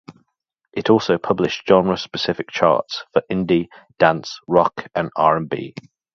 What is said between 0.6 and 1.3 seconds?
It also